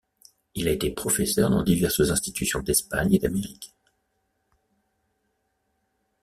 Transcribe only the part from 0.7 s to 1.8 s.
été professeur dans